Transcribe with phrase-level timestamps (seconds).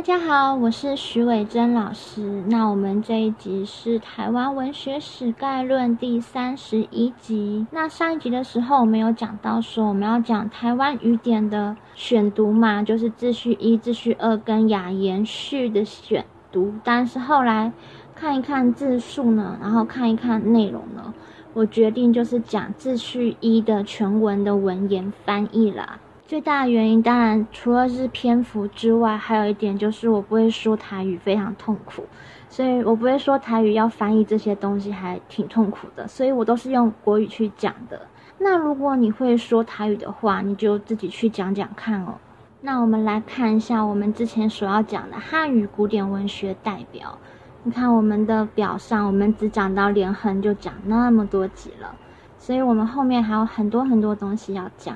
[0.00, 2.22] 大家好，我是徐伟珍老师。
[2.48, 7.66] 那我们这一集是台湾文学史概论第三十一集。
[7.70, 16.72] 那上一集的时候，我们有讲到说我们要讲台湾语典的选读嘛，就是秩序一、秩序二跟雅言序的选读。
[16.82, 17.70] 但是后来
[18.14, 21.12] 看一看字数呢，然后看一看内容呢，
[21.52, 25.98] 我决定就是讲秩序一的全文的文言翻译啦。
[26.30, 32.04] 最大的原因，当然除了是篇幅之外，还有一点就是我不会说台语，非常痛苦，
[32.48, 38.02] 所以我不会说台语，要翻译这些东西还挺痛苦的，所以我都是用国语去讲的。
[38.38, 42.14] 那如果你会说台语的话，你就自己去讲讲看哦。
[42.60, 47.18] 那我们来看一下我们之前所要讲的汉语古典文学代表。
[47.64, 51.92] 你看我们的表上，我们只讲到连横就讲那么多集了，
[52.38, 54.94] 所以我们后面还有很多很多东西要讲。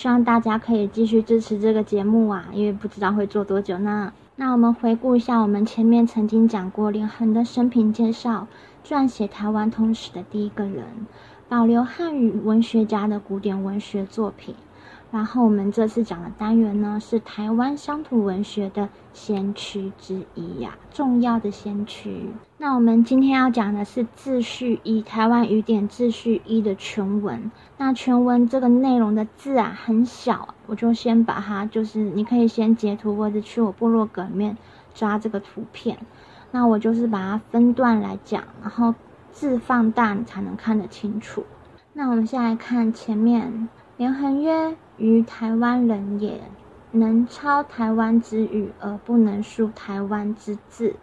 [0.00, 4.10] 希望大家可以继续支持这个节目啊，因为不知道会做多久呢。
[4.34, 8.46] 那我们回顾一下，我们前面曾经讲过林恒的生平介绍，
[8.82, 10.86] 撰写台湾通史的第一个人，
[11.50, 14.54] 保留汉语文学家的古典文学作品。
[15.10, 22.30] 然后我们这次讲的单元呢，是台湾乡土文学的先驱之一呀，重要的先驱。
[22.62, 27.50] 那我们今天要讲的是秩序一，台湾语典秩序一的全文。
[27.78, 34.58] 那全文这个内容的字啊很小，我就先把它，就是你可以先截图或者去我部落格里面
[34.92, 35.96] 抓这个图片。
[36.50, 38.94] 那我就是把它分段来讲，然后
[39.32, 41.42] 字放大你才能看得清楚。
[41.94, 44.76] 那我们先来看前面，连横曰。
[44.98, 46.42] 于台湾人也，
[46.90, 50.94] 能抄台湾之语而不能书台湾之字。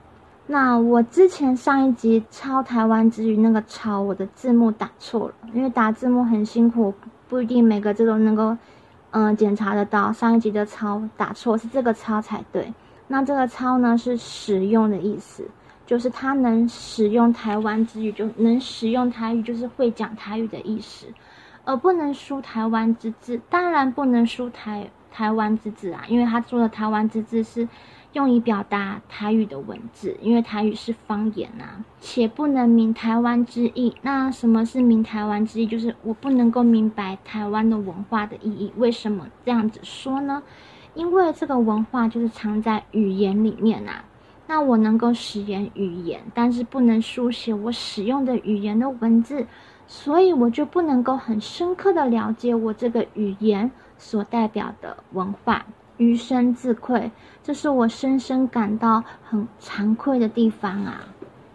[0.50, 6.94] 那我之前上一集抄台湾之语那个抄，我的字幕打错了，因为打字幕很辛苦，
[7.28, 8.58] 不一定每个字都能够
[9.12, 10.12] 嗯检查得到。
[10.14, 12.74] 上一集的抄打错是这个抄才对。
[13.10, 15.46] 那这个抄呢是使用的意思，
[15.86, 21.08] 就是他能使用台湾之语，就能使用台语，就是会讲台语的意思。
[21.66, 27.68] 而不能输台湾之字，当然不能输台台湾之字啊，因为他说的台湾之字是
[28.18, 33.96] 用以表达台语的文字，因为台语是方言啊，且不能明台湾之意。
[34.02, 35.68] 那什么是明台湾之意？
[35.68, 38.74] 就是我不能够明白台湾的文化的意义。
[38.78, 40.42] 为什么这样子说呢？
[40.96, 44.04] 因为这个文化就是藏在语言里面啊。
[44.48, 49.46] 那我能够使言语言，但是不能书写我使用的语言的文字。
[49.86, 57.10] 所以我就不能够很深刻的了解我这个语言所代表的文化，余生自愧，
[57.48, 61.00] 这是我深深感到很惭愧的地方啊，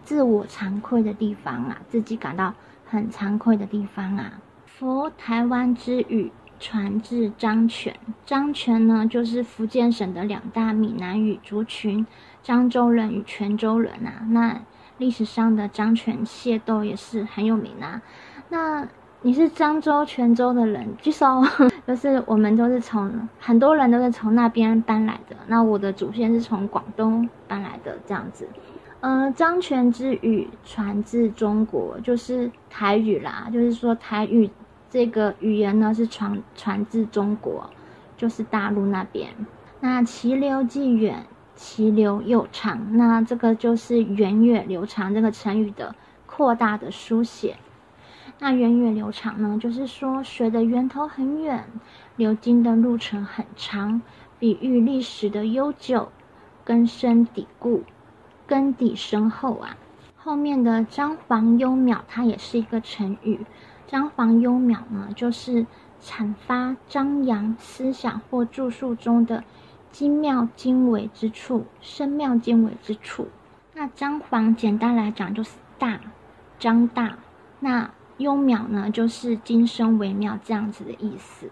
[0.03, 2.51] 自我惭愧的地方啊，自己感到
[2.83, 4.33] 很惭愧的地方啊。
[4.65, 7.95] 佛台湾之语传至漳泉，
[8.25, 12.07] 漳泉呢就是福建省的两大闽南语族群，
[12.43, 14.59] 漳州人与泉州人啊，那。
[14.99, 17.99] 历史上的漳泉械斗也是很有名啊。
[18.49, 18.87] 那
[19.25, 21.41] 你是漳州、泉州的人，举手。
[21.87, 25.35] 就是我们都是从很多人都是从那边搬来的。
[25.47, 28.45] 那我的祖先是从广东搬来的，这样子。
[28.99, 33.49] 呃，漳泉之语传至中国，就是台语啦。
[33.49, 34.49] 就是说台语
[34.89, 37.69] 这个语言呢，是传传至中国，
[38.17, 39.29] 就是大陆那边。
[39.79, 41.25] 那其流既远。
[41.55, 45.95] 其流又长，那这个就是源远流长这个成语的
[46.25, 47.55] 扩大的书写。
[48.39, 51.65] 那源远流长呢，就是说水的源头很远，
[52.15, 54.01] 流经的路程很长，
[54.39, 56.11] 比喻历史的悠久、
[56.63, 57.83] 根深蒂固、
[58.45, 59.77] 根底深厚啊。
[60.15, 63.45] 后面的张皇幽渺，它也是一个成语。
[63.87, 65.65] 张皇幽渺呢，就是
[66.01, 69.43] 阐发张扬思想或著述中的。
[69.91, 73.27] 精妙精微之处，深妙精微之处。
[73.75, 75.99] 那张皇简单来讲就是大，
[76.57, 77.19] 张大。
[77.59, 81.49] 那幽渺呢，就是精深微妙这样子的意思。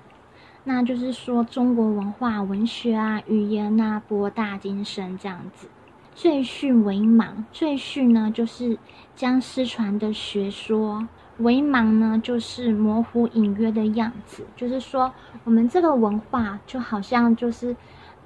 [0.63, 5.67] 那就是说中国文化、文学啊、语言啊，博大精深这样子。
[6.13, 8.78] 赘婿为莽，赘婿呢就是
[9.16, 14.46] 将失传的学说，为莽呢就是模糊隐约的样子。
[14.55, 17.75] 就是说我们这个文化就好像就是。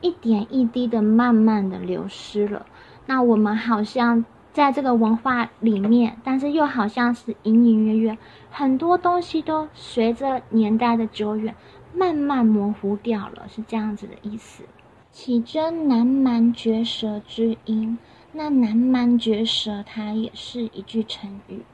[0.02, 2.64] 一点一滴的，慢慢的流失了。
[3.08, 4.24] 那我们好像
[4.56, 8.18] 在这个文化里面，但是又好像是隐隐约约，
[8.50, 11.54] 很多东西都随着年代的久远，
[11.94, 14.64] 慢慢模糊掉了，是这样子的意思。
[15.12, 17.98] 起真南蛮绝舌之音，
[18.32, 21.66] 那南蛮绝舌，它也是一句成语。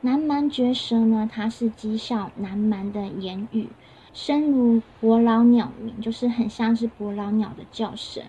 [0.00, 3.68] 南蛮绝舌呢，它是讥笑南蛮的言语。
[4.12, 8.24] 声如伯劳鸟鸣，就是很像是伯劳鸟的叫声。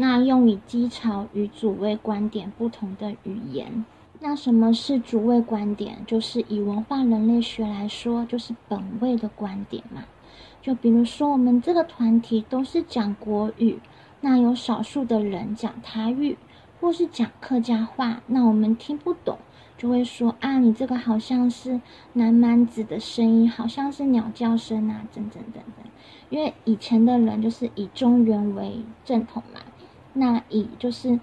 [0.00, 3.84] 那用以讥嘲与主谓观点不同的语言。
[4.20, 5.98] 那什么是主谓观点？
[6.06, 10.04] 就是以文化人类学来说，就是本位的观点嘛。
[10.62, 13.80] 就比如说，我们这个团体都是讲国语，
[14.20, 16.38] 那有少数的人讲台语，
[16.80, 19.38] 或是讲客家话，那我们听不懂，
[19.76, 21.80] 就会说啊，你这个好像是
[22.12, 25.84] 南蛮子的声音，好像是鸟叫声啊，等等等等。
[26.30, 29.60] 因为以前的人就是以中原为正统嘛。
[30.14, 31.18] 那以就是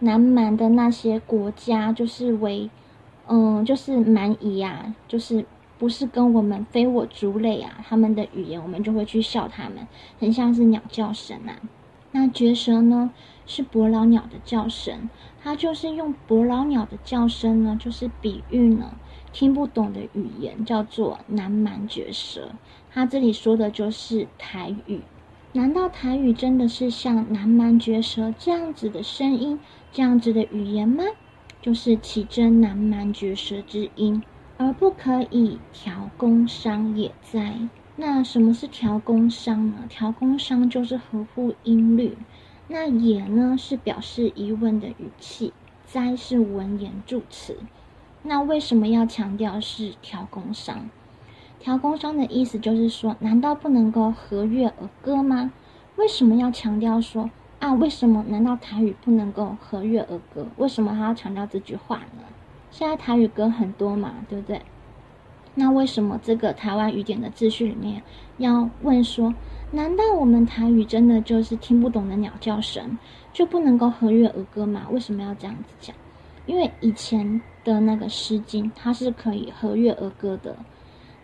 [0.00, 2.68] 南蛮的那些国家，就是为，
[3.26, 5.44] 嗯，就是蛮夷啊，就是
[5.78, 9.86] 不是跟我们非我族类啊，他们的语言我们就会去笑他们，
[10.18, 11.56] 很像是鸟叫声啊。
[12.12, 13.10] 那绝舌呢，
[13.46, 15.08] 是伯劳鸟的叫声，
[15.42, 18.94] 它就是用伯劳鸟的叫声呢，就是比喻呢
[19.32, 22.52] 听不懂的语言叫做南蛮绝舌，
[22.92, 25.00] 它这里说的就是台语。
[25.56, 29.60] 难道台语真的是像南蛮绝舌这样子的声音，
[29.92, 31.04] 这样子的语言吗？
[31.62, 34.20] 就是起真南蛮绝舌之音，
[34.56, 37.68] 而不可以调宫商也哉？
[37.94, 39.84] 那什么是调宫商呢？
[39.88, 42.18] 调宫商就是合乎音律。
[42.66, 45.52] 那也呢是表示疑问的语气，
[45.86, 47.58] 哉是文言助词。
[48.24, 50.90] 那为什么要强调是调宫商？
[51.64, 55.50] 调宫商的意思就是说，难道不能够和乐而歌吗？
[55.96, 57.72] 为什么要强调说啊？
[57.72, 58.22] 为什么？
[58.28, 60.46] 难道台语不能够和乐而歌？
[60.58, 62.24] 为什么还要强调这句话呢？
[62.70, 64.60] 现在台语歌很多嘛，对不对？
[65.54, 68.02] 那为什么这个台湾语典的秩序里面
[68.36, 69.34] 要问说，
[69.70, 72.98] 难道我们台语真的就是听不懂的鸟叫声，
[73.32, 74.82] 就不能够和乐而歌吗？
[74.90, 75.96] 为什么要这样子讲？
[76.44, 80.58] 因为以前的那个《诗经》，它是可以和乐而歌的。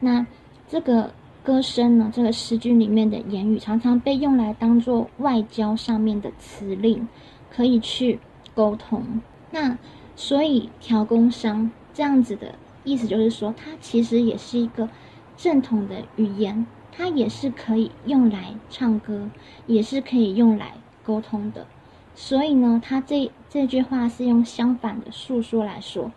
[0.00, 0.26] 那
[0.66, 1.12] 这个
[1.44, 2.10] 歌声呢？
[2.12, 7.06] 这个诗句里面的言语常常被用来当做外交上面的辞令，
[7.50, 8.18] 可以去
[8.54, 9.20] 沟通。
[9.50, 9.78] 那
[10.16, 12.54] 所以调工商这样子的
[12.84, 14.88] 意思就是说，它其实也是一个
[15.36, 19.28] 正统的语言，它也是可以用来唱歌，
[19.66, 20.72] 也是可以用来
[21.04, 21.66] 沟通的。
[22.14, 26.10] 所以呢，它这这句话是用相反的述说来说。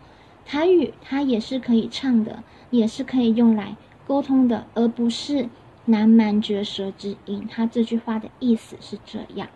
[0.44, 3.76] 台语它也是可以唱的，也是可以用来
[4.06, 5.48] 沟通的，而不是
[5.86, 7.46] 南蛮绝舌之音。
[7.50, 9.48] 它这句话的意思是这样：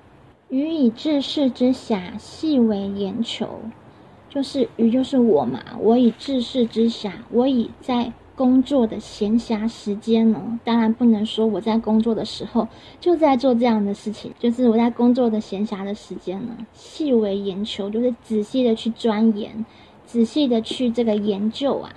[0.49, 3.61] 予以治世之暇，细为言求。
[4.31, 12.69] 就是予就是我嘛，我以治世之暇，我以在工作的闲暇时间呢，当然不能说我在工作的时候
[13.01, 19.65] 就在做这样的事情，就是我在工作的闲暇的时间呢，细为言求，就是仔细的去钻研。
[20.09, 21.93] 仔细的去这个研究啊，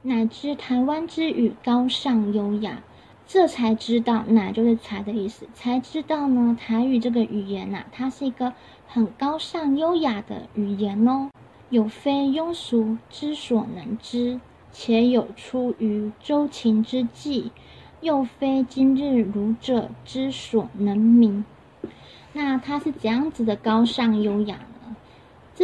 [0.00, 2.82] 乃知台湾之语高尚优雅，
[3.26, 8.54] 这才知道，乃就是才的意思，才知道呢，台语这个语言呐，它是一个
[8.88, 11.28] 很高尚优雅的语言哦，
[11.68, 14.40] 有非庸俗之所能知，
[14.72, 17.52] 且有出于周秦之际，
[18.00, 21.44] 又非今日儒者之所能明。
[22.32, 24.60] 那它是怎样子的高尚优雅？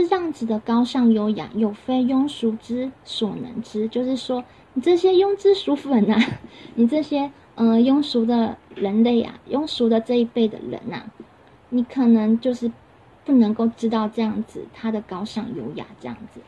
[0.02, 3.88] 是这样子的高尚优雅，有非庸俗之所能知。
[3.88, 4.44] 就是说，
[4.74, 6.20] 你这些庸脂俗粉啊，
[6.76, 11.04] 你这些呃庸俗的人类啊，庸俗的这一辈的人呐，
[11.70, 12.70] 你可能就是
[13.24, 15.86] 不能够知道这样子他的高尚优雅。
[15.98, 16.40] 这样子，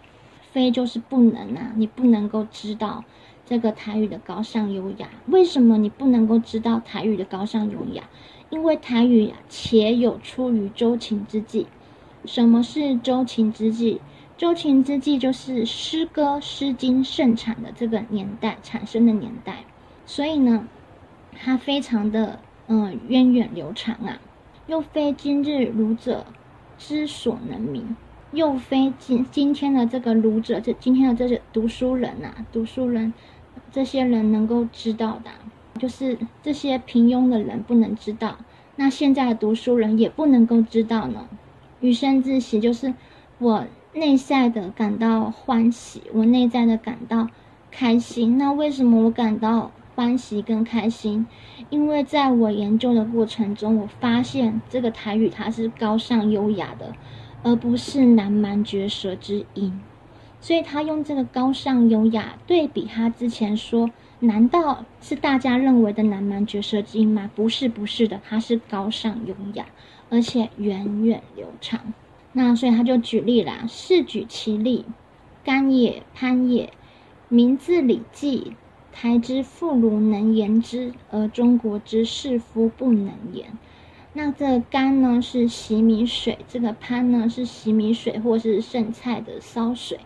[0.53, 3.03] 非就是不能啊，你不能够知道
[3.47, 5.09] 这个台语的高尚优雅。
[5.29, 8.05] 为什么你不能够知道台语的高尚优雅？
[8.51, 11.67] 因为台语啊，且有出于周秦之际。
[12.25, 14.01] 什么是周秦之际？
[14.37, 19.65] 周秦之际就是诗歌《诗经》盛产的这个年代产生的年代，
[20.07, 20.69] 所以呢，
[21.33, 24.21] 它非常的嗯源远流长啊，
[24.67, 26.27] 又非今日儒者
[26.77, 27.97] 之所能明，
[28.31, 33.13] 又非今今天的这个儒者，这今天的这些读书人呐，读书人
[33.73, 35.31] 这些人能够知道的，
[35.81, 38.39] 就是这些平庸的人不能知道，
[38.77, 41.29] 那现在的读书人也不能够知道呢。
[41.81, 42.93] 余生自喜，就是
[43.39, 47.29] 我内在的感到欢喜，我内在的感到
[47.71, 48.37] 开心。
[48.37, 51.27] 那为什么我感到欢喜跟开心？
[51.71, 56.93] 因为在我研究的过程中，我发现这个台语它是高尚优雅的，
[57.43, 59.81] 而不是南蛮绝舌之音。
[60.41, 67.29] 所以他用这个高尚优雅对比他之前说，难道是大家认为的南蛮绝舌之音吗？
[67.35, 69.67] 不是，不是的，它是高尚优雅。
[70.11, 71.93] 而且源远流长，
[72.33, 74.85] 那所以他就举例啦，是举其例，
[75.45, 76.73] 甘也，潘也，
[77.29, 78.53] 名字礼记，
[78.93, 83.47] 台之妇孺能言之，而中国之士夫不能言。
[84.15, 90.01] 那这干呢是洗米水，这个潘呢是洗米水或是剩菜的烧水。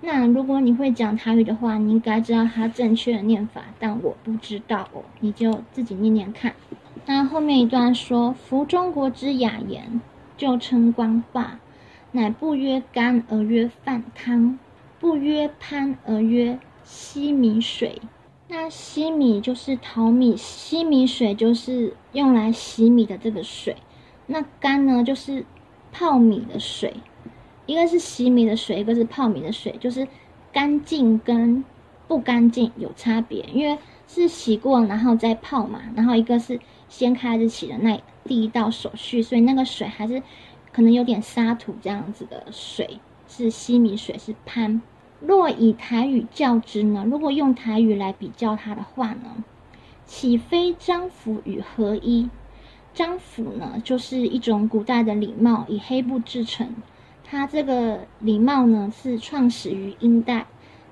[0.00, 6.54] 那如果你会讲台语的话，你应该知道它正确的念法，但我不知道哦，你就自己念念看。
[7.10, 10.02] 那后面一段说：“夫中国之雅言，
[10.36, 11.58] 就称官话，
[12.12, 14.58] 乃不曰干而曰饭汤，
[15.00, 18.02] 不曰潘而曰稀米水。
[18.48, 23.76] 那稀米就是淘米，稀米水就是用来洗米的这个水。
[24.26, 25.46] 那干呢，就是
[25.90, 26.92] 泡米的水。”
[27.64, 30.06] 一个是洗米的水，一个是泡米的水，就是
[30.52, 31.64] 干净跟
[32.06, 40.22] 不干净有差别，因为是洗过然后再泡嘛，然后一个是先开始洗的那第一道手续，所以那个水还是
[40.72, 44.80] 可能有点沙土这样子的水，是西米水是潘。
[45.20, 47.04] 若以台语较之呢？
[47.10, 49.44] 如果用台语来比较它的话呢？
[50.06, 52.30] 岂非张府与合一？
[52.94, 56.74] 张府呢，就是一种古代的礼帽，以黑布制成。
[57.24, 60.46] 它这个礼帽呢，是创始于殷代，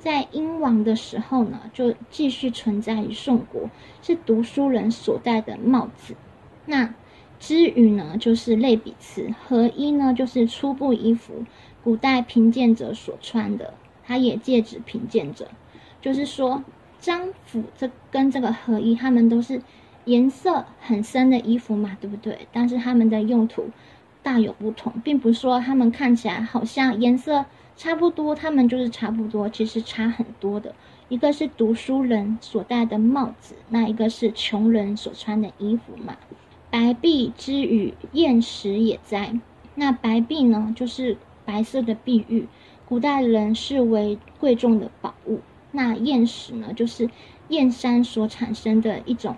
[0.06, 3.68] 在殷王的时候呢，就继续存在于宋国，
[4.02, 6.14] 是读书人所戴的帽子。
[6.64, 6.94] 那
[7.40, 11.44] 之语呢，就是类比词；合一呢，就是初步衣服，
[11.82, 15.48] 古代贫贱者所穿的，它也借指贫贱者。
[16.00, 16.62] 就是说，
[17.00, 19.60] 张府这跟这个合一，他们都是
[20.04, 22.46] 颜色很深的衣服嘛，对不对？
[22.52, 23.70] 但是他们的用途。
[24.22, 27.44] 大有不同，并不是说他们看起来好像颜色
[27.76, 30.75] 差不多，他们就是差不多，其实差很多的。
[31.09, 36.16] 一个是读书人所戴的帽子，那一个是穷人所穿的衣服嘛。
[36.71, 39.38] 白璧之与砚石也在？
[39.75, 42.49] 那白璧呢，就是白色的碧玉，
[42.88, 45.40] 古代人视为贵重的宝物。
[45.71, 47.09] 那砚石呢，就是
[47.49, 49.37] 砚山所产生的一种，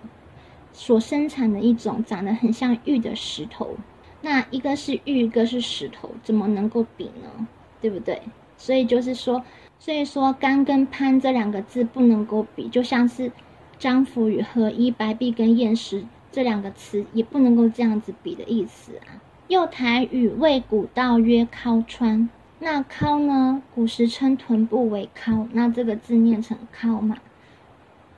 [0.73, 3.76] 所生产的一种长得很像玉的石头。
[4.23, 7.49] 那一个是玉，一个是石头，怎么能够比呢？
[7.80, 8.20] 对不对？
[8.56, 9.44] 所以就是说，
[9.78, 13.30] 所以说“干”跟“潘”这两个字不能够比，就像是
[13.78, 19.23] “张府”与“合一”、“白璧”跟“砚石”这两个词也不能够这样子比的意思啊。
[19.47, 27.16] 又台语谓古道曰“尻川”，那“尻”呢，古时称臀部为“尻”，那这个字念成“尻”嘛。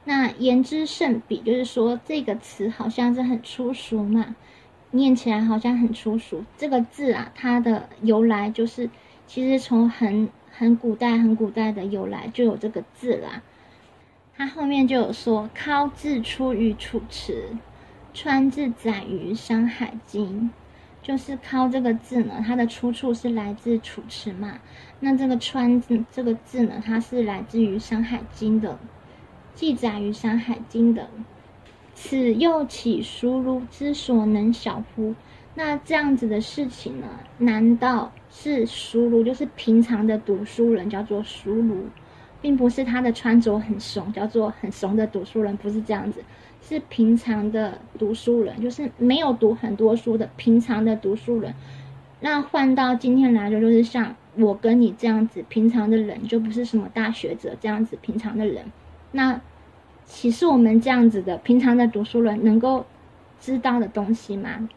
[0.05, 4.35] 那言之甚鄙，就是说这个词好像是很粗俗嘛。
[4.93, 8.91] 念起来好像很粗俗，这个字啊，它的由来就是，
[9.33, 13.41] 其实从很很古代、很古代的由来就有这个字啦。
[14.37, 17.45] 它后面就有说“尻”字出于《楚辞》
[18.13, 20.51] ，“川”字载于《山海经》，
[21.07, 24.59] 就是“尻”这个字呢，它的出处是来自《楚辞》嘛。
[24.99, 28.81] 那这个“川”字这个字呢，它是来自于《山海经》的，
[29.55, 31.09] 记载于《山海经》的。
[31.95, 35.15] 此又岂熟儒之所能晓乎？
[35.55, 37.07] 那这样子的事情呢？
[37.39, 41.87] 难道是熟儒，就是平常的读书人，叫做熟儒，
[42.41, 46.23] 并不是他的穿着很怂，叫做很怂的读书人，不是这样子，
[46.63, 51.55] 是平常的读书人，就是没有读很多书的平常的读书人。
[52.21, 58.65] 那换到今天来说，就是像我跟你这样子平常的人，就不是什么大学者这样子平常的人。
[59.13, 59.41] 那。
[60.07, 62.85] 岂是我们这样子的平常的读书人能够
[63.39, 64.69] 知道的东西吗？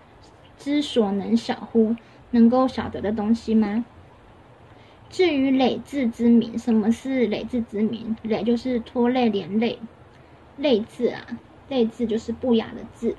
[0.59, 1.95] 知所能晓乎？
[2.33, 3.85] 能够晓得的东西吗？
[5.09, 8.17] 至于累字之名，什么是累字之名？
[8.21, 9.79] 累就是拖累连累，
[10.57, 11.25] 累字啊，
[11.69, 13.15] 累字就是不雅的字，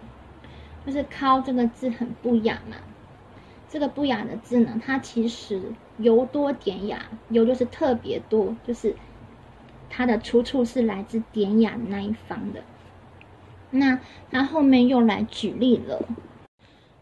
[0.84, 2.76] 就是“靠”这个字很不雅嘛。
[3.68, 8.94] 这个不雅的字呢，它其实尤多典雅，尤就是特别多，就是。
[9.96, 12.64] 它的出处是来自典雅的那一方的，
[13.70, 16.02] 那他后面又来举例了。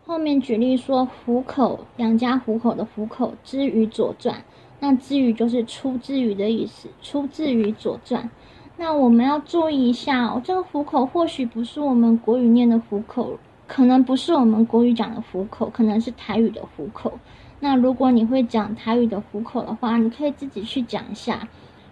[0.05, 4.43] 后面举例说虎口养家糊口的虎口之于左传，
[4.81, 8.29] 那之于就是出自于的意思，出自于左传。
[8.77, 17.13] 那我们要注意一下哦，这个虎口或许不是我们国语念的虎口，可能不是我们国语讲的虎口，可能是台语的虎口。
[17.61, 21.49] 那如果你会讲台语的虎口的话，你可以自己去讲一下。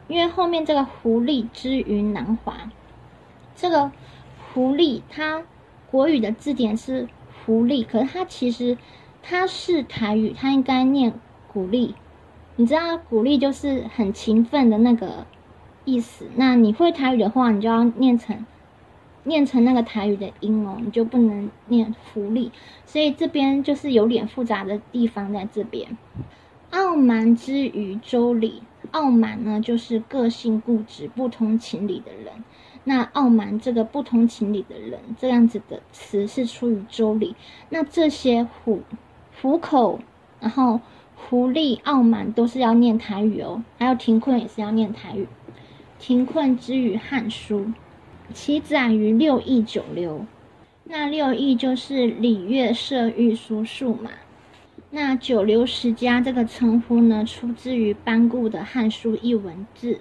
[0.08, 2.56] 因为后面这个狐狸之于南华，
[3.54, 3.92] 这个
[4.52, 5.40] 狐狸它
[5.88, 7.06] 国语的字典是
[7.50, 8.78] 狐狸，可是它其实
[9.24, 11.12] 它是台语，它应该念
[11.52, 11.96] 鼓励。
[12.54, 15.26] 你知道鼓励就是很勤奋的那个
[15.84, 16.26] 意思。
[16.36, 18.46] 那你会台语的话，你就要念成
[19.24, 22.52] 念成那个台语的音哦，你就不能念福利。
[22.86, 25.98] 所以这边就是有点复杂的地方在这边。
[26.70, 28.62] 傲慢之于周礼。
[28.92, 32.32] 傲慢呢，就是个性固执、不通情理的人。
[32.84, 37.36] 那傲慢这个不通情理的人，这样子的词是出于周礼。
[37.68, 38.80] 那这些虎
[39.40, 40.00] 虎口，
[40.40, 40.80] 然后
[41.14, 45.28] 狐狸傲慢都是要念台语哦，还有停困也是要念台语。
[45.98, 47.60] 停困之语《汉书》，
[48.32, 50.24] 其载于六艺九流。
[50.84, 54.10] 那六艺就是礼乐射御书数嘛。
[54.90, 60.00] 那九流十家这个称呼呢，出自于班固的《汉书》一文字，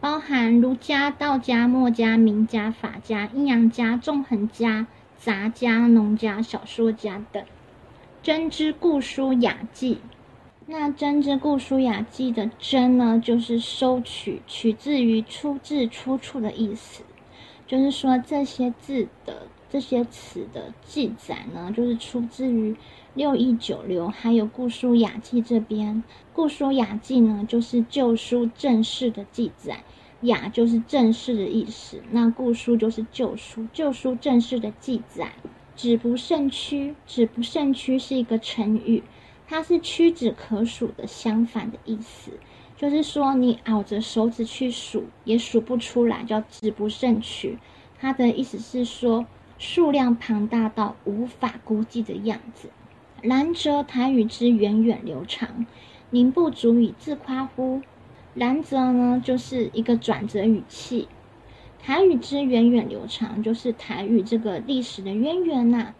[0.00, 4.86] 包含儒家、道家、墨家、名家、法家、阴阳家、纵横家、
[5.18, 7.44] 杂家、农家、小说家等。
[8.22, 9.98] 真之故书雅记。
[10.68, 17.04] 那真之故书雅记的真呢，就是收取，取自于出自、出处的意思，
[17.68, 22.74] 就是说这些字的这些词的记载呢，就是出自于
[23.16, 26.04] 六艺九流，还有故书雅记这边。
[26.34, 29.82] 故书雅记呢，就是旧书正式的记载，
[30.20, 35.32] 雅就是正式的意思，那故书就是旧书，旧书正式的记载。
[35.74, 39.02] 止不胜屈，止不胜屈是一个成语。
[39.48, 42.32] 它是屈指可数的相反的意思，
[42.76, 47.58] 就是说你咬着手指去数也数不出来，叫指不胜屈。
[47.98, 49.24] 它的意思是说
[49.58, 52.68] 数量庞大到无法估计的样子。
[53.26, 55.66] 然则台语之源远流长，
[56.10, 57.82] 您不足以自夸乎？
[58.34, 61.08] 然则呢，就是一个转折语气。
[61.78, 65.94] 台语之源远流长，就是台语这个历史的渊源呐。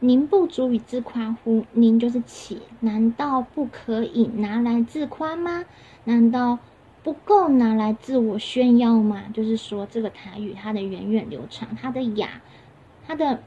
[0.00, 1.64] 您不足以自夸乎？
[1.72, 5.64] 您就是起，难道不可以拿来自夸吗？
[6.04, 6.58] 难道
[7.04, 9.24] 不够拿来自我炫耀吗？
[9.32, 12.40] 就是说，这个台语它的源远流长，它的雅，
[13.06, 13.42] 它的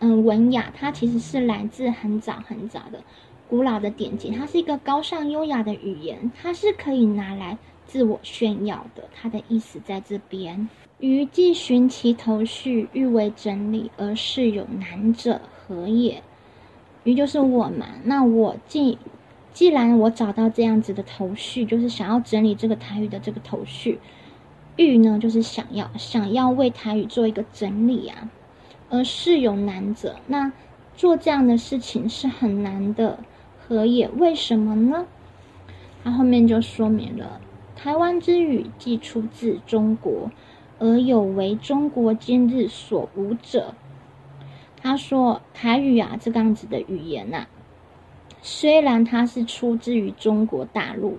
[0.00, 3.02] 嗯文雅，它其实是来自很早很早的
[3.48, 9.04] 古老的典籍，它是一个高尚优雅的语言，它是可以拿来自我炫耀的。
[9.14, 10.68] 它的意思在这边。
[11.00, 15.40] 余既寻其头绪，欲为整理，而是有难者。
[15.66, 16.22] 何也？
[17.04, 17.86] 余就是我嘛。
[18.04, 18.98] 那我既
[19.52, 23.98] 既然我找到这样子的头绪，就是想要整理这个台语的这个头绪，
[24.76, 28.30] 欲呢就是想要想要为台语做一个整理啊。
[28.90, 30.52] 而事有难者，那
[30.94, 33.18] 做这样的事情是很难的。
[33.66, 34.08] 何也？
[34.08, 35.06] 为什么呢？
[36.02, 37.40] 他后面就说明了：
[37.76, 40.30] 台湾之语既出自中国，
[40.78, 43.74] 而有为中国今日所无者。
[44.82, 47.46] 他说：“台语啊，这个样子的语言呐，
[48.42, 51.18] 虽然它是出自于中国大陆，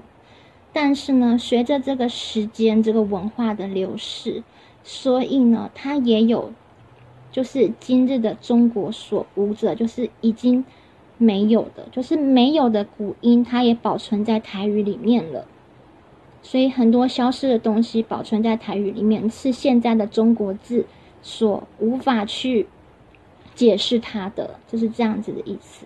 [0.73, 4.43] 但是呢，随着这个时间、这个文化的流逝，
[4.83, 6.51] 所以呢，它也有，
[7.31, 10.65] 就是今日的中国所无者，就是已经
[11.17, 15.47] 没有的，就是没有的古音，它也保存在台语里面了。
[16.43, 20.85] 所以很多消失的东西保存在台语里面，是现在的中国字
[21.21, 22.67] 所无法去。”
[23.53, 25.85] 解释它的就是这样子的意思。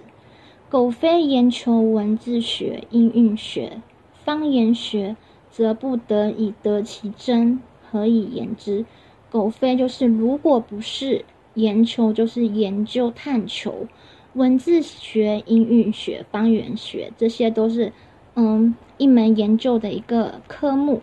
[0.70, 3.82] 苟非研求文字学、音韵学、
[4.24, 5.16] 方言学，
[5.50, 8.86] 则不得以得其真，何以言之？
[9.32, 13.88] 苟非就是如果不是研究，就是研究探求
[14.34, 17.92] 文字学、音韵学、方言学，这些都是
[18.36, 21.02] 嗯一门研究的一个科目，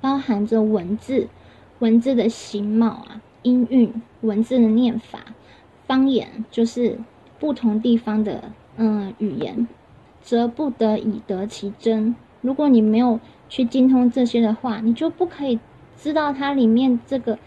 [0.00, 1.28] 包含着文字、
[1.80, 5.20] 文字的形貌啊、音韵、文字的念法。
[5.86, 6.98] 方言就是
[7.38, 9.68] 不同地方的嗯语言，
[10.20, 12.16] 则不得以得其真。
[12.40, 15.58] 如果你没有去精通这些的话，你就不可以
[15.96, 17.38] 知道它里面这个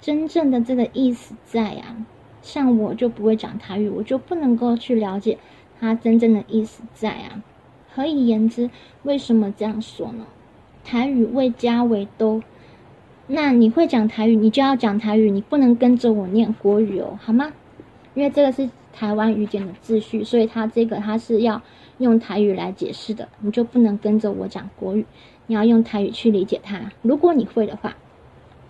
[0.00, 2.06] 真正的这个意思在啊。
[2.40, 5.38] 像我就不会讲台语，我就不能够去了解
[5.78, 7.42] 它真正的意思在啊。
[7.94, 8.70] 何以言之？
[9.02, 10.24] 为什么这样说呢？
[10.84, 12.42] 台语为家为都，
[13.26, 17.52] 那你会讲台语，你就要讲台语，你不能跟着我念国语哦，好吗？
[18.14, 21.60] 因为这个是台湾语典的秩序，所以它这个它是要
[21.98, 25.04] 用台语来解释的，你就不能跟着我讲国语，
[25.46, 26.90] 你要用台语去理解它。
[27.02, 27.96] 如果你会的话，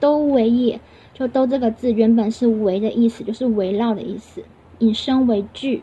[0.01, 0.81] 都为也，
[1.18, 4.44] 就都这个字原本是围的意思，就是围绕的意思。
[4.78, 5.83] 引申为聚，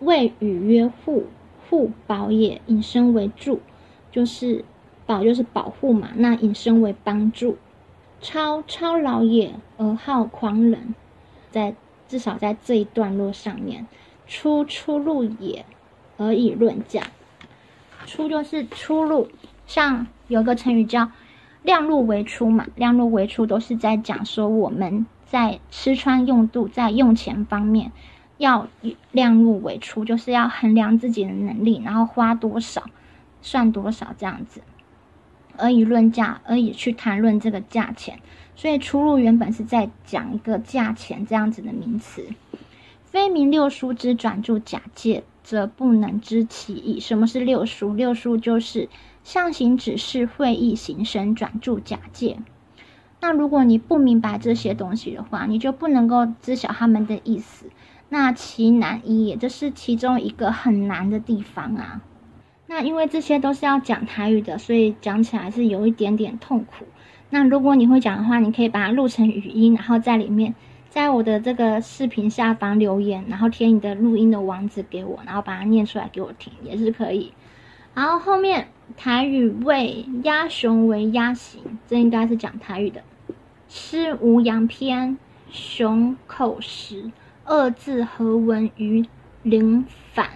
[0.00, 1.26] 谓语曰护，
[1.68, 2.60] 护保也。
[2.66, 3.60] 引申为助，
[4.10, 4.64] 就是
[5.04, 6.10] 保就是保护嘛。
[6.14, 7.58] 那引申为帮助。
[8.20, 10.94] 超超老也，而好狂人，
[11.50, 11.74] 在。
[12.08, 13.86] 至少在这一段落上面，
[14.26, 15.64] 出出路也，
[16.18, 17.04] 而以论价。
[18.04, 19.28] 出就是出路，
[19.66, 21.10] 像有个成语叫
[21.62, 27.92] “量入为出”嘛，“量入为出”都是在讲说我们在吃穿用度，在用钱方面
[28.38, 28.68] 要
[29.12, 32.84] 量入为出，就是要衡量自己的能力，然后花多少，
[33.40, 34.62] 算多少这样子。
[35.56, 38.18] 而以论价，而以去谈论这个价钱。
[38.54, 42.26] 所以出入原本是在讲一个价钱这样子的名词。
[43.04, 46.98] 非名六书之转注假借，则不能知其意。
[47.00, 47.94] 什么是六书？
[47.94, 48.88] 六书就是
[49.24, 52.38] 象形、指示、会意、形声、转注、假借。
[53.20, 57.66] 那如果你不明白这些东西的话，你就不能够知晓他们的意思。
[58.08, 62.02] 那其难一也，这是其中一个很难的地方啊。
[62.66, 66.84] 那因为这些都是要讲台语的，所以讲起来是有一点点痛苦。
[67.30, 70.54] 那如果你会讲的话，你可以把它录成语音，然后在里面。
[70.90, 77.32] 在我的这个视频下方留言，然后填你的录音的网址给我，然后把它念出来给我听，也是可以。
[77.94, 83.02] 然后后面台语为鸭熊为鸭形，这应该是讲台语的。
[83.68, 85.18] 诗无羊篇，
[85.50, 87.10] 熊口食，
[87.44, 89.04] 二字合文于
[89.42, 90.30] 临反，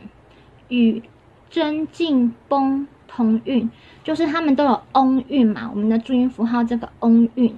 [0.69, 1.03] 与
[1.49, 3.71] 真进崩同韵，
[4.05, 5.71] 就是他们都有翁韵嘛。
[5.71, 7.55] 我们的注音符号这个翁韵。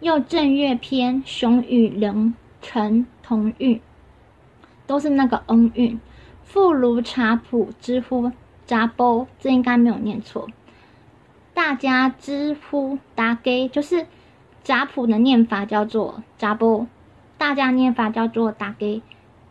[0.00, 3.78] 又正月篇，雄与人成同韵，
[4.86, 6.00] 都是那个恩韵。
[6.42, 8.32] 妇如茶谱之乎？
[8.70, 10.46] 杂波，这应该没有念错。
[11.52, 13.00] 大家知乎？
[13.16, 14.06] 达给，就是
[14.62, 16.86] 杂谱的念法叫做杂波，
[17.36, 19.02] 大家念法叫做达给。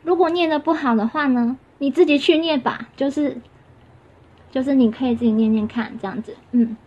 [0.03, 3.41] 如果念的不好的话呢，你自己去念吧，就是
[4.51, 6.77] 就是你可以自己念念看，这样子，嗯，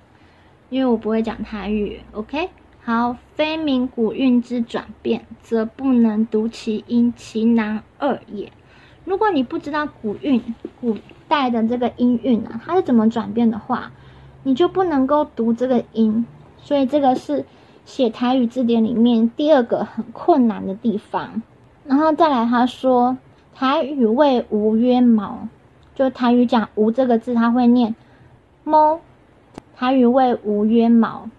[0.71, 2.49] 因为我不会讲台语，OK。
[2.83, 8.51] 好，非名古韵之转变，则不能读其音，其难二也。
[9.05, 10.43] 如果你不知道古韵
[10.81, 10.97] 古
[11.33, 13.91] 代的这个音韵啊，它是怎么转变的话，
[14.43, 16.27] 你就不能够读这个音。
[16.59, 17.47] 所以这个是
[17.87, 21.43] 写台语字典里面第二个很困难的地方。
[21.87, 23.17] 然后再来，他说
[23.55, 25.49] 台语谓无约毛，
[25.95, 27.95] 就台语讲无这个字，他会念
[28.63, 29.01] 猫。
[29.75, 31.31] 台语谓无约毛。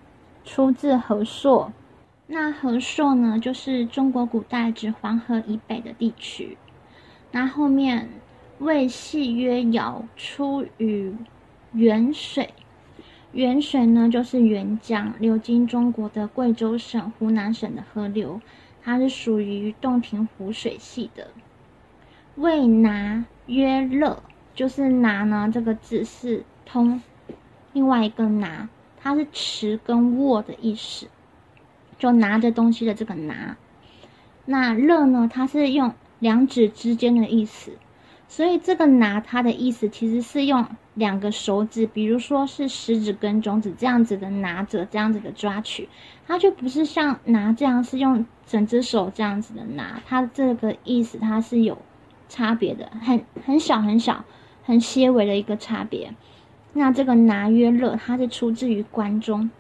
[0.46, 1.72] 出自和硕，
[2.28, 6.58] 那和硕呢，就是中国古代指黄河以北的地区。
[7.32, 8.10] 那后面
[8.64, 11.14] 魏系曰尧，出于
[11.76, 12.50] 沅水。
[13.34, 18.40] 沅水呢，就是沅江，流经中国的贵州省、湖南省的河流，
[18.82, 21.28] 它是属于洞庭湖水系的。
[22.36, 24.24] 魏拿曰乐，
[24.56, 27.02] 就是拿呢这个字是通
[27.74, 28.70] 另外一个拿。
[28.98, 31.08] 它是持跟握的意思，
[32.00, 33.58] 就拿着东西的这个拿。
[34.46, 35.30] 那乐呢？
[35.30, 37.74] 它是用两指之间的意思，
[38.34, 40.66] 所以这个拿它的意思其实是用
[40.96, 45.88] 两个手指，比如说是食指跟中指这样子的拿着，这样子的抓取，
[46.26, 51.78] 它就不是像拿这样是用整只手这样子的拿，它这个意思它是有
[52.28, 54.26] 差别的，很很小很小
[54.64, 56.12] 很些微的一个差别。
[56.74, 59.52] 那这个拿约勒，它是出自于关中。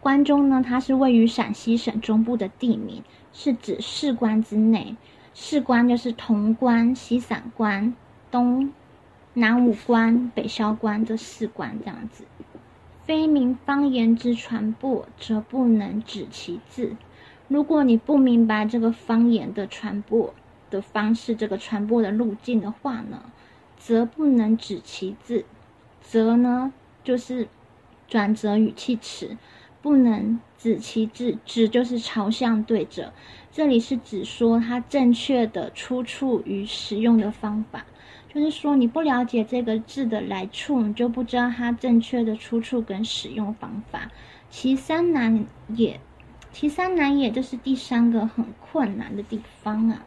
[0.00, 3.02] 关中呢，它是位于陕西省中部的地名，
[3.34, 4.96] 是指士关之内。
[5.38, 7.94] 士关就是潼关、西散关、
[8.30, 8.72] 东
[9.34, 12.24] 南五关、北萧关这四关这样子。
[13.04, 16.96] 非名方言之传播，则不能指其字。
[17.48, 20.34] 如果你不明白这个方言的传播
[20.70, 23.22] 的方式，这个传播的路径的话呢，
[23.78, 25.44] 则不能指其字。
[26.00, 26.72] 则呢，
[27.04, 27.46] 就是
[28.08, 29.36] 转折语气词，
[29.80, 33.12] 不能指其字，指就是朝向对着。
[33.52, 37.86] 这里是指说它正确的出处与使用的方法，
[38.36, 44.10] 就是说你不了解这个字的来处，你就不知道它正确的出处跟使用方法。
[44.50, 45.98] 其三难也，
[46.52, 50.04] 其三难也，就是第三个很困难的地方啊。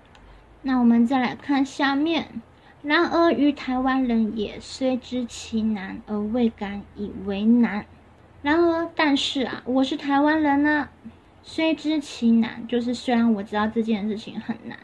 [0.61, 2.43] 那我们再来看下面。
[2.83, 7.87] 然而于台湾人也，虽知其难而未敢以为难。
[8.43, 10.89] 然而，但是啊，我是台湾人呢，
[11.41, 14.77] 虽知其难，就是虽然我知道这件事情很难，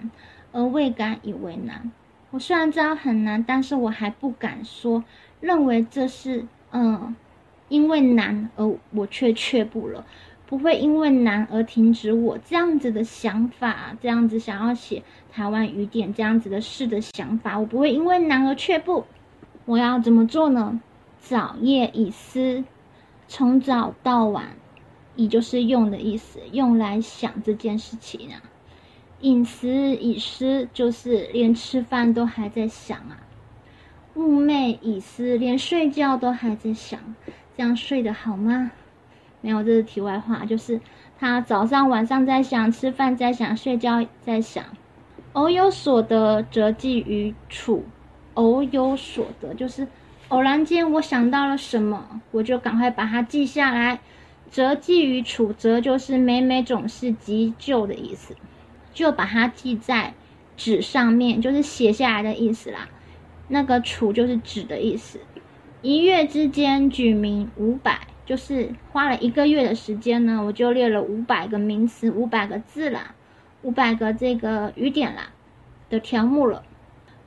[0.52, 1.92] 而未敢以为难。
[2.32, 5.04] 我虽然知道很难，但是我还不敢说，
[5.40, 7.16] 认为这是嗯，
[7.70, 10.06] 因为难而我却却步了。
[10.48, 19.06] 不会因为难而停止我这样子的想法，这样子想要写台湾雨点这样子的事的想法，我不会因为难而却步。
[19.66, 20.80] 我要怎么做呢？
[21.20, 22.64] 早夜以思，
[23.28, 24.50] 从早到晚，
[25.16, 28.44] 以就是用的意思，用来想这件事情啊。
[29.26, 33.18] 饮食已失，就是连吃饭都还在想啊。
[34.16, 37.00] 寤寐以思，连睡觉都还在想，
[37.58, 38.70] 这样睡得好吗？
[39.42, 40.80] 没有，这是题外话，就是
[41.18, 44.64] 他早上晚上在想，吃饭在想，睡觉在想。
[45.34, 47.84] 偶有所得，则寄于处。
[48.36, 49.88] 偶有所得，就是
[50.28, 54.00] 偶然间我想到了什么，我就赶快把它记下来。
[54.52, 58.36] 则记于楚，则就是每每总是急救的意思，
[58.96, 60.16] 就把它记在
[60.58, 62.90] 纸上面，就是写下来的意思啦。
[63.50, 65.20] 那个楚就是纸的意思。
[65.84, 73.14] 一月之间举名五百，就是花了一个月的时间呢，我就列了五百个名词、五百个字啦，
[73.62, 75.30] 五百个这个语点啦
[75.92, 76.64] 的条目了。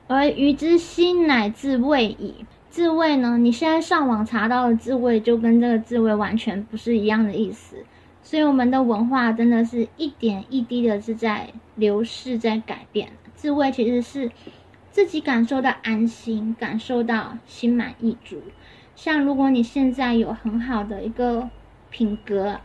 [0.07, 2.45] 而鱼之心乃自慰矣。
[2.69, 3.37] 自慰呢？
[3.39, 7.77] 你现在上网查到的自慰，就跟这个自慰完全不是一样的意思。
[8.29, 13.09] 所以我们的文化真的是一点一滴的是在流逝，在改变。
[13.33, 14.31] 自慰其实是
[14.91, 18.39] 自己感受到安心，感受到心满意足。
[18.95, 21.49] 像如果你现在有很好的一个
[21.89, 22.59] 品格，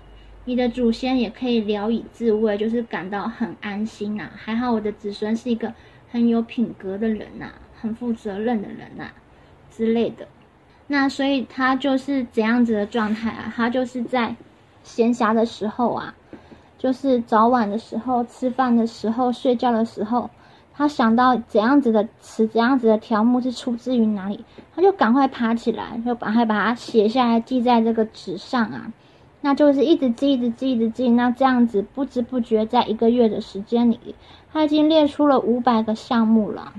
[0.44, 4.28] 你的祖先也可以聊以自慰，就是感到很安心呐。
[4.36, 5.72] 还好我的子孙是一个
[6.10, 9.06] 很有品格的人呐，很负责任的人呐。
[9.70, 10.28] 之类的，
[10.88, 13.50] 那所以他就是怎样子的状态啊？
[13.56, 14.36] 他就是在
[14.84, 16.14] 闲暇的时候啊，
[16.78, 20.30] 就是早晚的时候、吃饭的时候、睡觉的时候，
[20.72, 24.44] 他想到怎样子的词、怎样子的条目是出自于哪里，
[24.76, 28.92] 他就赶快爬起来，就赶快把它写下来，记在这个纸上啊。
[29.40, 31.10] 那就是一直记、一直记、一直记。
[31.10, 34.14] 那这样子不知不觉，在一个月的时间里，
[34.52, 36.72] 他已经列出了五百个项目了。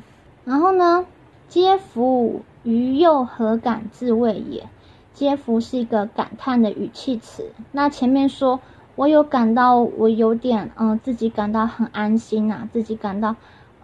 [0.45, 1.05] 然后呢，
[1.47, 2.97] 皆服于。
[2.97, 4.67] 又何敢自慰也？
[5.15, 7.49] 接福是一个感叹的语气词。
[7.71, 8.59] 那前面说，
[8.95, 13.35] 我有感到，我有点，嗯，自己感到很安心呐，自己感到，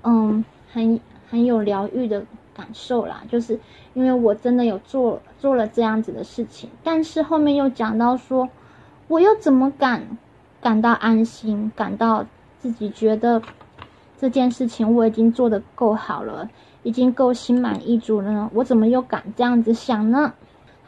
[0.04, 3.24] 嗯，很很有疗愈的感受啦。
[3.30, 3.60] 就是
[3.94, 8.48] 因为我真的有做做了这样子的事情，但是后面又讲到说，
[9.08, 10.18] 我又怎么敢
[10.62, 12.26] 感到安心，感到
[12.60, 13.42] 自己觉得
[14.20, 16.50] 这件事情我已经做得够好了。
[16.84, 20.34] 已经够心满意足了呢，我怎么又敢这样子想呢？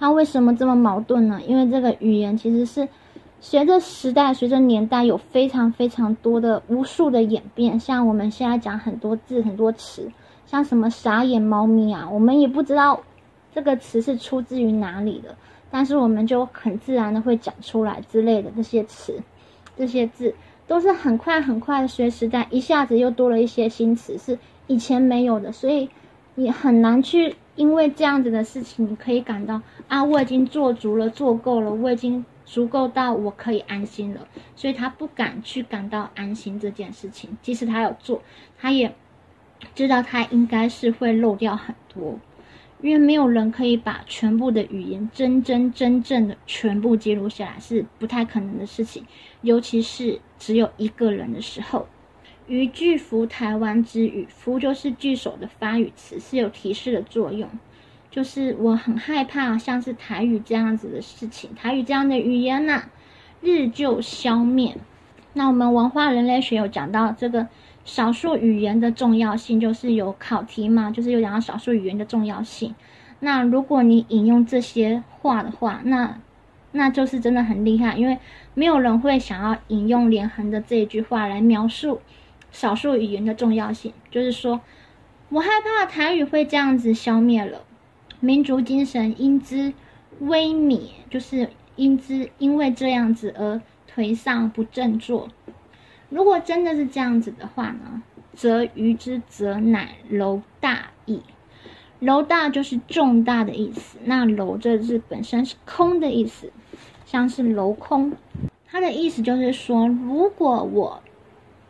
[0.03, 1.39] 那为什么这么矛盾呢？
[1.47, 2.89] 因为这个语言其实是
[3.39, 7.79] 随着时代、随着年代有非常非常多的无数的演变。
[7.79, 10.11] 像我们现在讲很多字、很多词，
[10.45, 12.99] 像什么傻眼猫咪啊，我们也不知道
[13.55, 15.37] 这个词是出自于哪里的，
[15.71, 19.17] 但是我们就很自然的会讲出来之类的这些词、
[19.77, 20.35] 这些字，
[20.67, 24.37] 都是很快很快的随时代一下子又多了一些新词是。
[24.67, 25.89] 以前没有的，所以
[26.35, 37.37] 你很难去因为这样子的事情，你可以感到啊，我已经做足了，做够了，我已经足够到我可以安心了，所以他不敢去感到安心这件事情。
[37.41, 38.21] 即使他有做，
[38.57, 38.95] 他也
[39.75, 42.19] 知道他应该是会漏掉很多，
[42.81, 49.05] 因为没有人可以把全部的语言真真真正的全部记录下来，是不太可能的事情，
[49.41, 51.87] 尤其是只有一个人的时候。
[52.47, 57.49] 于句服台湾之语，服就是句首的发语词，是有提示的作用。
[58.11, 62.83] 就是我很害怕，像是台语这样子的事情，台语这样的语言呐，
[63.41, 64.77] 日就消灭。
[65.33, 67.47] 那我们文化人类学有讲到这个
[67.85, 72.75] 少数语言的重要性，就是有考题嘛，就是有讲到少数语言的重要性。
[73.19, 76.19] 那如果你引用这些话的话，那
[76.73, 78.19] 那就是真的很厉害，因为
[78.53, 81.99] 没有人会想要引用连横的这一句话来描述。
[82.53, 84.61] 少数语言的重要性，就是说，
[85.29, 87.63] 我害怕台语会这样子消灭了，
[88.19, 89.73] 民族精神因之
[90.19, 93.59] 微灭，就是因之因为这样子而
[93.91, 95.29] 颓丧不振作。
[96.09, 101.23] 如果真的是这样子的话呢，则余之则乃楼大矣。
[101.99, 106.51] 楼大就是重大的意思，那楼这字本身是空的意思，
[107.07, 108.13] 像是镂空，
[108.67, 111.01] 它的意思就是说，如果我。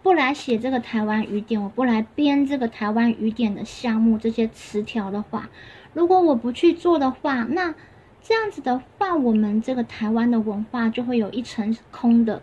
[0.03, 5.49] 不来写这个台湾语典，我不来编这个台湾语典的项目这些词条的话，
[5.93, 7.73] 如果我不去做的话，那
[8.21, 12.41] 这样子的话，我们这个台湾的文化就会有一层空的，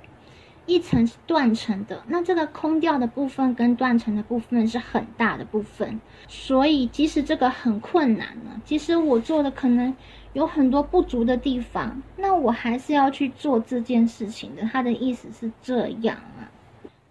[0.64, 2.02] 一层是断层的。
[2.06, 9.94] 那这个空掉的部分跟断层的部分是很大的部分，所以即使这个很困难呢，即使我做的可能
[10.32, 14.62] 有很多不足的地方，那我还是要去做这件事情的。
[14.62, 16.48] 他的意思是这样啊。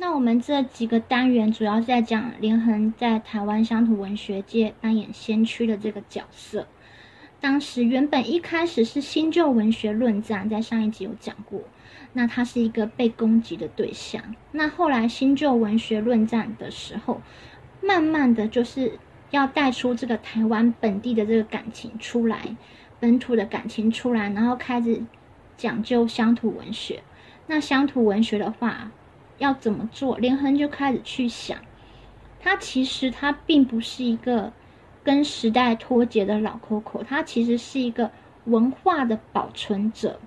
[0.01, 6.65] 那我们这几个单元主要是在讲连横在台湾乡土文学界扮演先驱的这个角色。
[7.41, 11.59] 当时原本一开始是新旧文学论战，在上一集有讲过，
[12.13, 14.23] 那他是一个被攻击的对象。
[14.53, 17.21] 那后来新旧文学论战的时候，
[17.81, 18.97] 慢慢的就是
[19.31, 22.55] 要带出这个台湾本地的这个感情出来，
[23.01, 25.03] 本土的感情出来，然后开始
[25.57, 27.03] 讲究乡土文学。
[27.47, 28.91] 那乡土文学的话，
[29.39, 30.17] 要怎么做？
[30.19, 31.57] 连横就开始去想，
[32.39, 34.53] 他其实他并不是一个
[35.03, 38.11] 跟时代脱节的老 Coco，他其实是一个
[38.45, 40.19] 文化的保存者。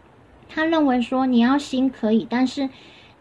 [0.48, 2.68] 他认为说你要新可以，但是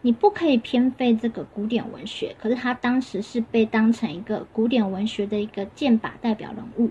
[0.00, 2.34] 你不可以偏废这个古典文学。
[2.38, 6.90] 可是他当时是被当成一个古典文学的一个剑拔代表人物，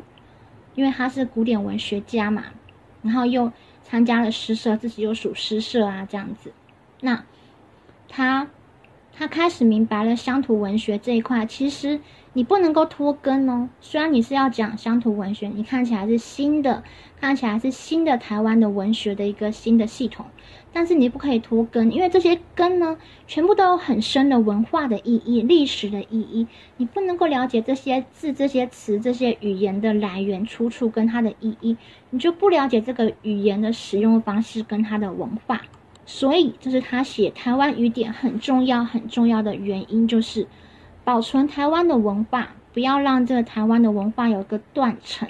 [0.74, 2.46] 因为他是古典文学家嘛，
[3.04, 3.52] 然后又
[3.84, 6.54] 参加了诗社，自己又属诗社啊这样子。
[7.02, 7.24] 那
[8.08, 8.48] 他
[9.14, 12.00] 他开始明白了乡土文学这一块，其实。
[12.34, 13.68] 你不能够拖更哦。
[13.82, 16.82] 虽然你是要讲乡土文学，你看起来是新的，
[17.20, 20.26] 看起来是新的台湾的文学的一个新的系统，
[20.72, 22.98] 但是你不可以拖更，因为这些根呢，
[23.28, 26.48] 全部都有很深的文化的意义、历史的意义。
[26.78, 31.76] 你不能够了解这些字、这些词、这些语言的来源、出处跟它的意义，
[32.12, 35.62] 你就不了解这个语言的使用方式跟它的文化。
[36.06, 40.48] 所以，这是他写台湾语典很重要、很重要的原因，就是。
[41.04, 45.28] 保存台湾的文化，不要让这个台湾的文化有个断层。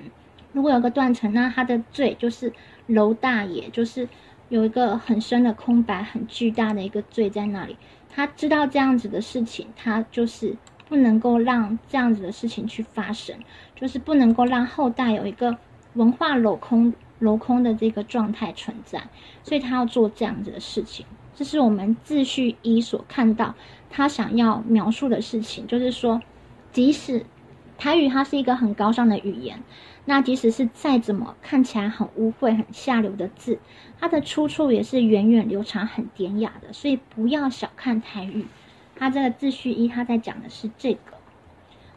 [0.51, 2.51] 如果有个断层，那他的罪就是
[2.88, 4.07] 楼大爷，就是
[4.49, 7.77] 有一个很深的空白，很巨大的一个罪在那里。
[8.10, 10.53] 他知道这样子的事情，他就是
[10.89, 13.34] 不能够让这样子的事情去发生，
[13.73, 15.55] 就是不能够让后代有一个
[15.93, 19.03] 文化镂空、镂空的这个状态存在。
[19.43, 21.05] 所以他要做这样子的事情。
[21.36, 23.55] 这是我们秩序一所看到。
[23.93, 26.21] 他想要描述的事情，就是说，
[26.71, 27.25] 即使
[27.77, 29.62] 台语它是一个很高尚的语言，
[30.05, 33.60] 那即使是再怎么看起来很污秽、很下流的字，
[33.99, 36.71] 它的出处也是源远流长、很典雅的。
[36.71, 38.45] 所以不要小看台语，
[38.95, 41.20] 它这个秩序一，它在讲的是这个。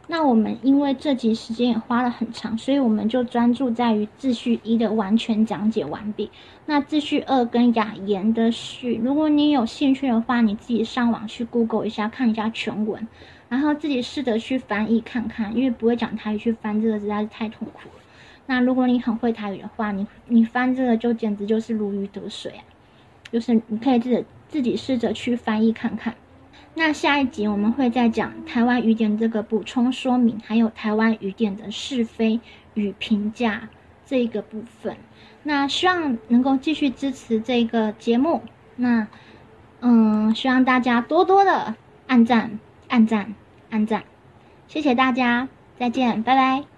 [0.07, 6.29] 那我们因为这集时间也花了很长，所以我们就专注在于秩序一的完全讲解完毕。
[6.67, 13.07] 那秩序二跟雅言的序，如果你有兴趣的话，你自己上网去 Google 一下，看一下全文，
[13.49, 18.03] 然后自己试着去翻译看看，因为不会讲台语去翻这个实在是太痛苦了。
[18.45, 22.61] 那如果你很会台语的话，你你翻这个就简直就是如鱼得水啊！
[23.31, 26.13] 就是你可以自己自己试着去翻译看看。
[26.77, 32.39] 那下一集我们会再讲台湾语典这个补充说明，还有台湾语典的是非
[32.73, 33.69] 与评价
[34.05, 34.97] 这一个部分。
[35.43, 38.43] 那希望能够继续支持这个节目。
[38.75, 39.07] 那
[39.79, 41.75] 嗯，希望大家多多的
[42.07, 42.59] 按赞、
[42.89, 43.33] 按赞、
[43.69, 44.03] 按赞，
[44.67, 45.47] 谢谢大家，
[45.79, 46.74] 再见，拜拜。